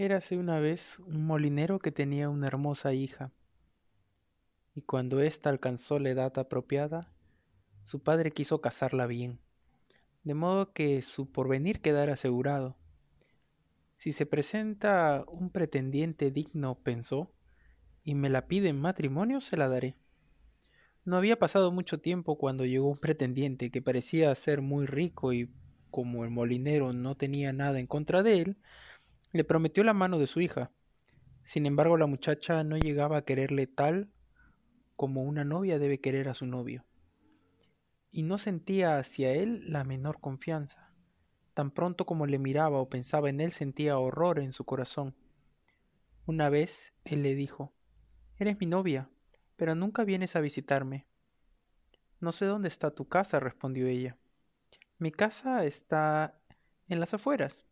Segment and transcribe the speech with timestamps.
[0.00, 3.32] Érase una vez un molinero que tenía una hermosa hija,
[4.74, 7.02] y cuando ésta alcanzó la edad apropiada,
[7.84, 9.40] su padre quiso casarla bien,
[10.24, 12.78] de modo que su porvenir quedara asegurado.
[13.94, 17.34] Si se presenta un pretendiente digno, pensó,
[18.02, 19.98] y me la pide en matrimonio, se la daré.
[21.04, 25.50] No había pasado mucho tiempo cuando llegó un pretendiente que parecía ser muy rico y
[25.90, 28.56] como el molinero no tenía nada en contra de él,
[29.32, 30.72] le prometió la mano de su hija.
[31.44, 34.10] Sin embargo, la muchacha no llegaba a quererle tal
[34.96, 36.84] como una novia debe querer a su novio.
[38.10, 40.92] Y no sentía hacia él la menor confianza.
[41.54, 45.16] Tan pronto como le miraba o pensaba en él sentía horror en su corazón.
[46.26, 47.72] Una vez él le dijo
[48.38, 49.08] Eres mi novia,
[49.56, 51.06] pero nunca vienes a visitarme.
[52.18, 54.18] No sé dónde está tu casa, respondió ella.
[54.98, 56.38] Mi casa está
[56.88, 57.69] en las afueras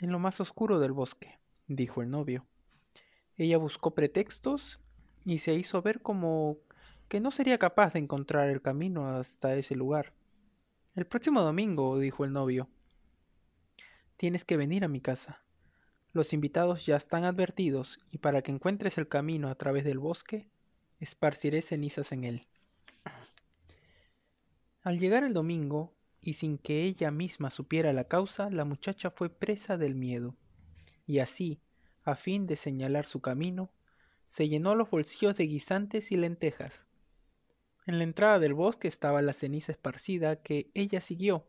[0.00, 2.46] en lo más oscuro del bosque, dijo el novio.
[3.36, 4.80] Ella buscó pretextos
[5.24, 6.58] y se hizo ver como
[7.08, 10.12] que no sería capaz de encontrar el camino hasta ese lugar.
[10.94, 12.68] El próximo domingo, dijo el novio,
[14.16, 15.42] tienes que venir a mi casa.
[16.12, 20.48] Los invitados ya están advertidos y para que encuentres el camino a través del bosque,
[20.98, 22.46] esparciré cenizas en él.
[24.82, 29.30] Al llegar el domingo, y sin que ella misma supiera la causa, la muchacha fue
[29.30, 30.36] presa del miedo,
[31.06, 31.60] y así,
[32.02, 33.70] a fin de señalar su camino,
[34.26, 36.86] se llenó los bolsillos de guisantes y lentejas.
[37.86, 41.46] En la entrada del bosque estaba la ceniza esparcida que ella siguió,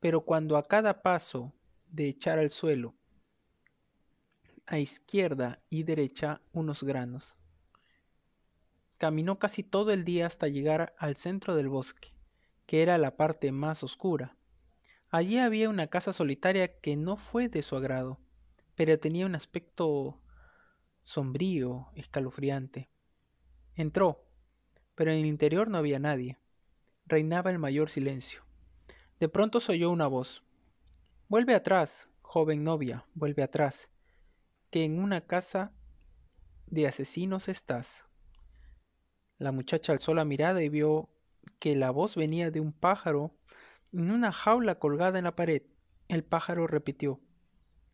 [0.00, 1.52] pero cuando a cada paso
[1.88, 2.94] de echar al suelo,
[4.66, 7.36] a izquierda y derecha unos granos.
[8.98, 12.15] Caminó casi todo el día hasta llegar al centro del bosque
[12.66, 14.36] que era la parte más oscura.
[15.08, 18.18] Allí había una casa solitaria que no fue de su agrado,
[18.74, 20.20] pero tenía un aspecto
[21.04, 22.90] sombrío, escalofriante.
[23.74, 24.24] Entró,
[24.94, 26.38] pero en el interior no había nadie.
[27.06, 28.42] Reinaba el mayor silencio.
[29.20, 30.42] De pronto se oyó una voz.
[31.28, 33.88] Vuelve atrás, joven novia, vuelve atrás,
[34.70, 35.72] que en una casa
[36.66, 38.08] de asesinos estás.
[39.38, 41.08] La muchacha alzó la mirada y vio
[41.58, 43.34] que la voz venía de un pájaro
[43.92, 45.62] en una jaula colgada en la pared.
[46.08, 47.20] El pájaro repitió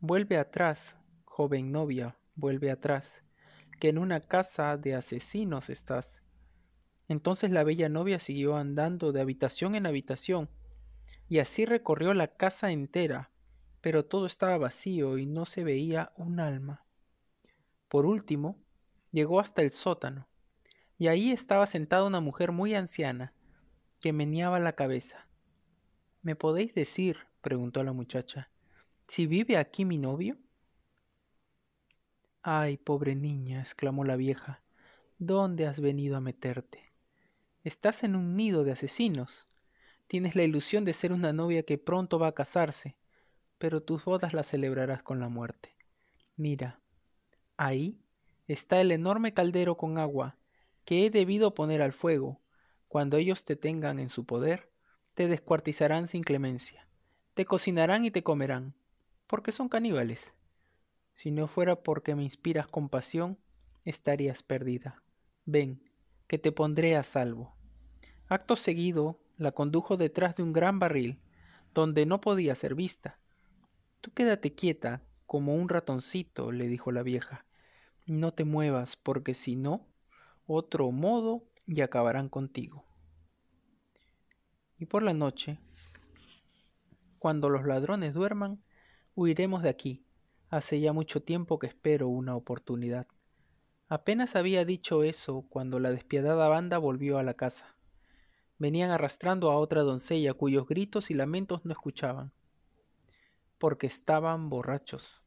[0.00, 3.22] Vuelve atrás, joven novia, vuelve atrás,
[3.80, 6.22] que en una casa de asesinos estás.
[7.08, 10.50] Entonces la bella novia siguió andando de habitación en habitación,
[11.28, 13.30] y así recorrió la casa entera,
[13.80, 16.84] pero todo estaba vacío y no se veía un alma.
[17.88, 18.58] Por último,
[19.10, 20.28] llegó hasta el sótano,
[20.98, 23.32] y ahí estaba sentada una mujer muy anciana,
[24.00, 25.26] que meneaba la cabeza.
[26.22, 28.50] ¿Me podéis decir, preguntó la muchacha,
[29.08, 30.38] si vive aquí mi novio?
[32.42, 34.62] Ay, pobre niña, exclamó la vieja,
[35.18, 36.92] ¿dónde has venido a meterte?
[37.64, 39.48] Estás en un nido de asesinos.
[40.06, 42.96] Tienes la ilusión de ser una novia que pronto va a casarse,
[43.56, 45.74] pero tus bodas las celebrarás con la muerte.
[46.36, 46.80] Mira,
[47.56, 47.98] ahí
[48.46, 50.36] está el enorme caldero con agua
[50.84, 52.40] que he debido poner al fuego
[52.88, 54.70] cuando ellos te tengan en su poder,
[55.14, 56.86] te descuartizarán sin clemencia,
[57.34, 58.74] te cocinarán y te comerán,
[59.26, 60.32] porque son caníbales.
[61.12, 63.38] Si no fuera porque me inspiras compasión,
[63.84, 64.96] estarías perdida.
[65.44, 65.82] Ven,
[66.26, 67.54] que te pondré a salvo.
[68.28, 71.20] Acto seguido, la condujo detrás de un gran barril,
[71.72, 73.18] donde no podía ser vista.
[74.00, 77.44] Tú quédate quieta, como un ratoncito, le dijo la vieja.
[78.06, 79.86] No te muevas, porque si no,
[80.46, 82.84] otro modo y acabarán contigo.
[84.78, 85.58] Y por la noche,
[87.18, 88.62] cuando los ladrones duerman,
[89.14, 90.04] huiremos de aquí.
[90.50, 93.06] Hace ya mucho tiempo que espero una oportunidad.
[93.88, 97.74] Apenas había dicho eso cuando la despiadada banda volvió a la casa.
[98.58, 102.32] Venían arrastrando a otra doncella cuyos gritos y lamentos no escuchaban,
[103.58, 105.22] porque estaban borrachos.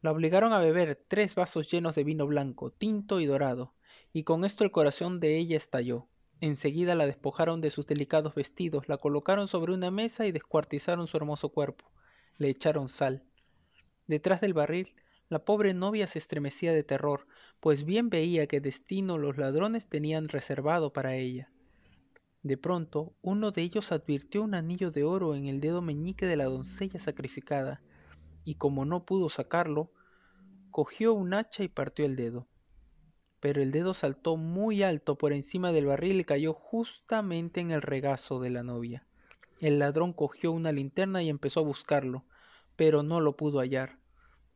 [0.00, 3.74] La obligaron a beber tres vasos llenos de vino blanco, tinto y dorado,
[4.12, 6.06] y con esto el corazón de ella estalló.
[6.40, 11.16] Enseguida la despojaron de sus delicados vestidos, la colocaron sobre una mesa y descuartizaron su
[11.16, 11.90] hermoso cuerpo.
[12.36, 13.22] Le echaron sal.
[14.06, 14.94] Detrás del barril,
[15.28, 17.26] la pobre novia se estremecía de terror,
[17.60, 21.50] pues bien veía qué destino los ladrones tenían reservado para ella.
[22.42, 26.36] De pronto, uno de ellos advirtió un anillo de oro en el dedo meñique de
[26.36, 27.80] la doncella sacrificada,
[28.44, 29.92] y como no pudo sacarlo,
[30.70, 32.48] cogió un hacha y partió el dedo
[33.42, 37.82] pero el dedo saltó muy alto por encima del barril y cayó justamente en el
[37.82, 39.04] regazo de la novia.
[39.58, 42.24] El ladrón cogió una linterna y empezó a buscarlo,
[42.76, 43.98] pero no lo pudo hallar.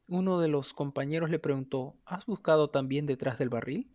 [0.06, 3.90] Uno de los compañeros le preguntó ¿Has buscado también detrás del barril?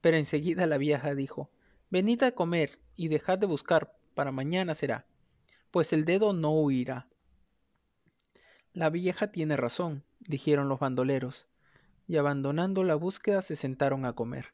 [0.00, 1.50] Pero enseguida la vieja dijo
[1.90, 5.04] Venid a comer y dejad de buscar, para mañana será,
[5.72, 7.08] pues el dedo no huirá.
[8.72, 11.48] La vieja tiene razón, dijeron los bandoleros,
[12.10, 14.46] y abandonando la búsqueda se sentaron a comer.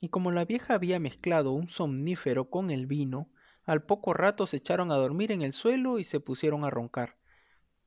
[0.00, 3.28] Y como la vieja había mezclado un somnífero con el vino,
[3.64, 7.18] al poco rato se echaron a dormir en el suelo y se pusieron a roncar.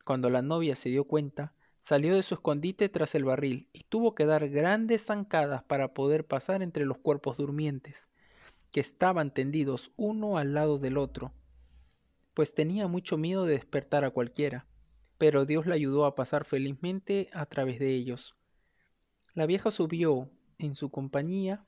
[0.06, 4.14] Cuando la novia se dio cuenta, salió de su escondite tras el barril y tuvo
[4.14, 8.08] que dar grandes zancadas para poder pasar entre los cuerpos durmientes,
[8.70, 11.34] que estaban tendidos uno al lado del otro,
[12.36, 14.68] pues tenía mucho miedo de despertar a cualquiera,
[15.18, 18.37] pero Dios la ayudó a pasar felizmente a través de ellos.
[19.38, 21.64] La vieja subió en su compañía,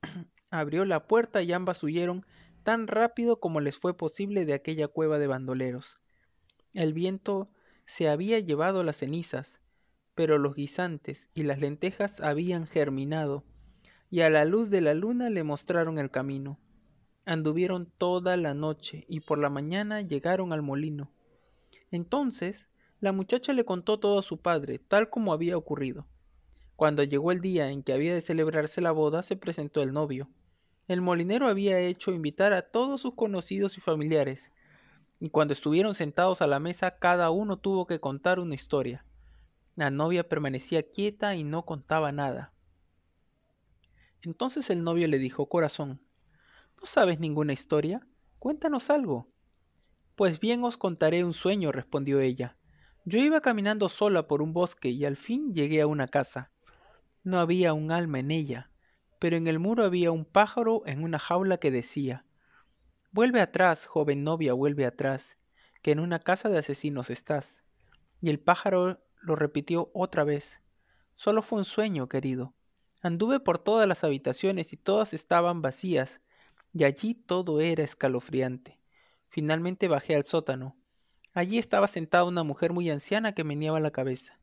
[0.50, 2.24] abrió la puerta y ambas huyeron
[2.62, 5.96] tan rápido como les fue posible de aquella cueva de bandoleros.
[6.72, 7.50] El viento
[7.84, 9.60] se había llevado las cenizas,
[10.14, 13.44] pero los guisantes y las lentejas habían germinado,
[14.08, 16.58] y a la luz de la luna le mostraron el camino.
[17.26, 21.10] Anduvieron toda la noche y por la mañana llegaron al molino.
[21.90, 26.06] Entonces la muchacha le contó todo a su padre, tal como había ocurrido.
[26.80, 30.30] Cuando llegó el día en que había de celebrarse la boda, se presentó el novio.
[30.88, 34.50] El molinero había hecho invitar a todos sus conocidos y familiares,
[35.18, 39.04] y cuando estuvieron sentados a la mesa cada uno tuvo que contar una historia.
[39.76, 42.54] La novia permanecía quieta y no contaba nada.
[44.22, 46.00] Entonces el novio le dijo Corazón,
[46.80, 48.00] ¿no sabes ninguna historia?
[48.38, 49.28] Cuéntanos algo.
[50.16, 52.56] Pues bien os contaré un sueño, respondió ella.
[53.04, 56.50] Yo iba caminando sola por un bosque y al fin llegué a una casa.
[57.22, 58.70] No había un alma en ella,
[59.18, 62.24] pero en el muro había un pájaro en una jaula que decía
[63.12, 65.36] Vuelve atrás, joven novia, vuelve atrás,
[65.82, 67.62] que en una casa de asesinos estás.
[68.22, 70.62] Y el pájaro lo repitió otra vez.
[71.14, 72.54] Solo fue un sueño, querido.
[73.02, 76.20] Anduve por todas las habitaciones y todas estaban vacías,
[76.72, 78.78] y allí todo era escalofriante.
[79.28, 80.76] Finalmente bajé al sótano.
[81.34, 84.38] Allí estaba sentada una mujer muy anciana que meneaba la cabeza.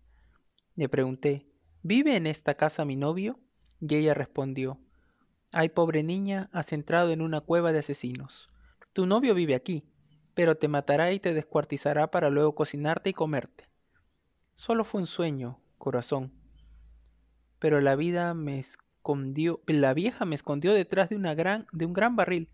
[0.75, 1.47] Le pregunté
[1.89, 3.39] ¿Vive en esta casa mi novio?
[3.79, 4.77] Y ella respondió
[5.53, 8.49] Ay, pobre niña, has entrado en una cueva de asesinos.
[8.91, 9.85] Tu novio vive aquí,
[10.33, 13.69] pero te matará y te descuartizará para luego cocinarte y comerte.
[14.55, 16.33] Solo fue un sueño, corazón.
[17.57, 22.17] Pero la vida me escondió, la vieja me escondió detrás de, una de un gran
[22.17, 22.49] barril,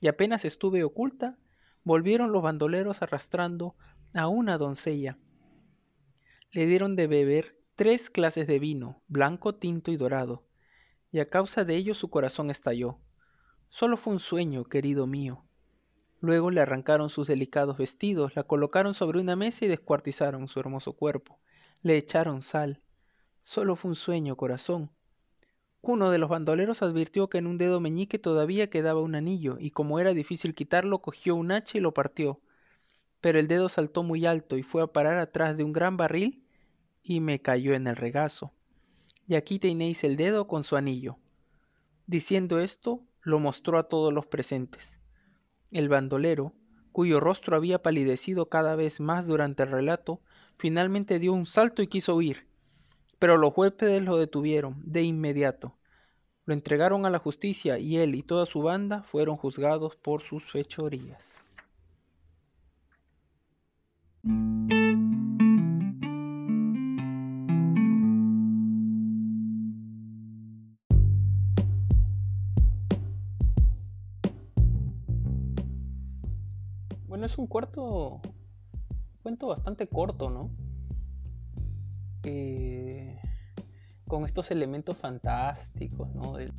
[0.00, 1.38] y apenas estuve oculta,
[1.84, 3.76] volvieron los bandoleros arrastrando
[4.16, 5.18] a una doncella.
[6.50, 10.42] Le dieron de beber tres clases de vino, blanco, tinto y dorado,
[11.12, 12.98] y a causa de ello su corazón estalló.
[13.68, 15.44] Solo fue un sueño, querido mío.
[16.20, 20.94] Luego le arrancaron sus delicados vestidos, la colocaron sobre una mesa y descuartizaron su hermoso
[20.94, 21.38] cuerpo.
[21.82, 22.80] Le echaron sal.
[23.42, 24.90] Solo fue un sueño, corazón.
[25.82, 29.70] Uno de los bandoleros advirtió que en un dedo meñique todavía quedaba un anillo, y
[29.70, 32.40] como era difícil quitarlo, cogió un hacha y lo partió.
[33.20, 36.45] Pero el dedo saltó muy alto y fue a parar atrás de un gran barril
[37.08, 38.52] y me cayó en el regazo.
[39.28, 41.18] Y aquí tenéis el dedo con su anillo.
[42.06, 44.98] Diciendo esto, lo mostró a todos los presentes.
[45.70, 46.52] El bandolero,
[46.90, 50.20] cuyo rostro había palidecido cada vez más durante el relato,
[50.56, 52.46] finalmente dio un salto y quiso huir.
[53.18, 55.76] Pero los huéspedes lo detuvieron de inmediato.
[56.44, 60.50] Lo entregaron a la justicia y él y toda su banda fueron juzgados por sus
[60.50, 61.40] fechorías.
[77.24, 78.20] Es un cuarto,
[79.22, 80.50] cuento bastante corto, ¿no?
[82.24, 83.18] Eh,
[84.06, 86.38] con estos elementos fantásticos, ¿no?
[86.38, 86.52] El,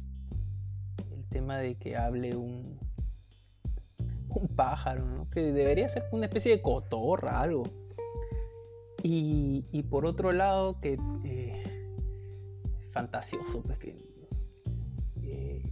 [1.30, 2.80] tema de que hable un,
[4.30, 5.30] un pájaro, ¿no?
[5.30, 7.64] Que debería ser una especie de cotorra, algo.
[9.04, 11.64] Y, por otro lado, que eh,
[12.92, 13.96] fantasioso, pues que
[15.22, 15.64] eh,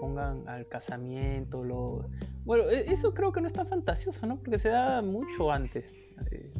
[0.00, 2.08] pongan al casamiento, lo...
[2.44, 4.38] Bueno, e, eso creo que no es tan fantasioso, ¿no?
[4.38, 5.94] Porque se da mucho antes.
[6.30, 6.52] Eh,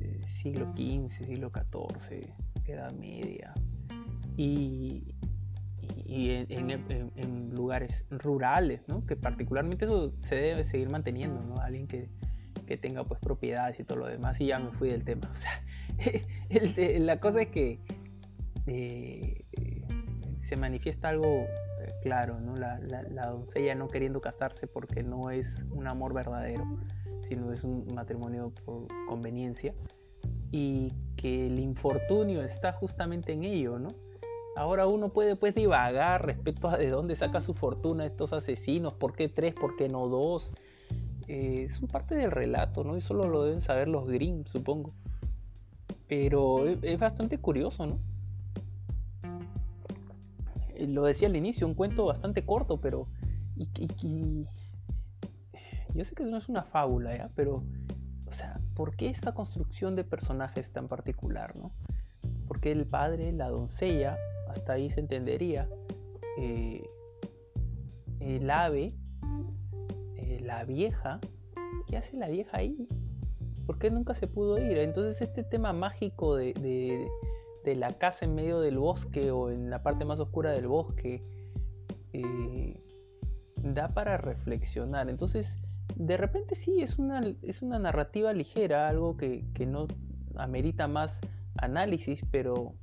[0.00, 2.32] eh, siglo XV, siglo XIV,
[2.66, 3.52] Edad Media.
[4.36, 5.14] Y,
[6.06, 9.04] y en, lugares rurales, ¿no?
[9.04, 11.60] Que particularmente eso se debe seguir manteniendo, ¿no?
[11.60, 12.08] Alguien que,
[12.66, 14.40] que tenga pues propiedades y todo lo demás.
[14.40, 15.30] Y ya me fui del tema.
[15.30, 17.80] O sea, la cosa es que...
[18.66, 19.44] Eh,
[20.48, 22.56] se manifiesta algo eh, claro, ¿no?
[22.56, 26.64] La, la, doncella no queriendo casarse porque no es un amor verdadero,
[27.28, 29.74] sino es un matrimonio por conveniencia.
[30.50, 33.90] Y que el infortunio está justamente en ello, ¿no?
[34.56, 39.14] Ahora uno puede pues divagar respecto a de dónde saca su fortuna estos asesinos, por
[39.14, 40.54] qué tres, por qué no dos.
[41.26, 42.96] Eh, son parte del relato, ¿no?
[42.96, 44.94] Y solo lo deben saber los Grimm, supongo.
[46.08, 47.98] Pero es, bastante curioso, ¿no?
[50.78, 53.08] Eh, lo decía al inicio, un cuento bastante corto, pero...
[55.94, 57.30] yo sé que no es una fábula, ¿ya?
[57.34, 57.64] Pero,
[58.26, 61.72] o sea, ¿por qué esta construcción de personajes tan particular, ¿no?
[62.46, 64.16] Porque el padre, la doncella,
[64.48, 65.68] hasta ahí se entendería,
[66.38, 66.88] eh,
[68.20, 68.94] el ave,
[70.16, 71.20] eh, la vieja,
[71.88, 72.88] ¿qué hace la vieja ahí?
[73.66, 74.78] ¿Por qué nunca se pudo ir?
[74.78, 77.08] Entonces este tema mágico de,
[77.76, 81.22] la casa en medio del bosque o en la parte más oscura del bosque
[82.12, 82.80] eh,
[83.62, 85.08] da para reflexionar.
[85.08, 85.60] Entonces,
[85.96, 89.86] de repente sí, es una, es una narrativa ligera, algo que, no
[90.36, 91.20] amerita más
[91.56, 92.74] análisis, pero,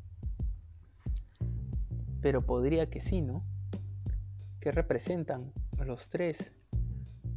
[2.21, 3.43] pero podría que sí, ¿no?
[4.59, 5.51] ¿Qué representan
[5.85, 6.53] los tres?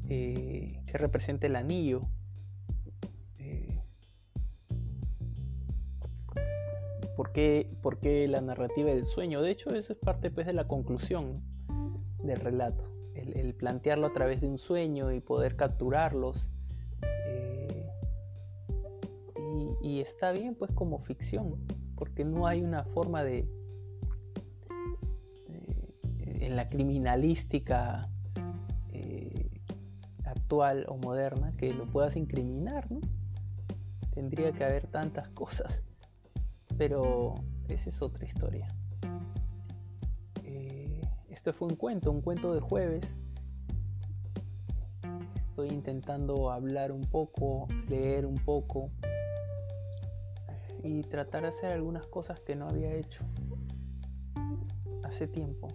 [0.09, 2.09] Eh, ¿Qué representa el anillo?
[7.19, 9.43] ¿Por qué, la narrativa del sueño?
[9.43, 11.43] De hecho, eso es parte pues, de la conclusión
[12.23, 12.85] del relato.
[13.17, 16.49] El, plantearlo a través de un sueño y poder capturarlos.
[17.27, 17.91] Eh,
[19.83, 21.57] y, está bien pues como ficción,
[21.97, 23.49] porque no hay una forma de...
[26.19, 28.09] en la criminalística
[28.93, 29.61] eh,
[30.25, 33.01] actual o moderna que lo puedas incriminar, ¿no?
[34.15, 35.83] Tendría que haber tantas cosas
[36.79, 37.35] pero
[37.69, 38.69] esa es otra historia.
[41.29, 43.05] Esto fue un cuento, un cuento de jueves.
[45.51, 48.91] Estoy intentando hablar un poco, leer un poco
[50.83, 53.25] y tratar de hacer algunas cosas que no había hecho
[55.03, 55.69] hace tiempo.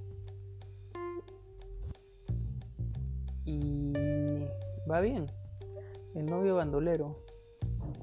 [3.45, 3.93] Y
[4.89, 5.27] va bien.
[6.15, 7.23] El novio bandolero.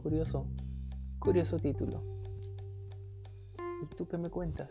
[0.02, 0.46] Curioso.
[1.18, 2.19] Curioso título.
[3.82, 4.68] ¿Y tú qué me cuentas?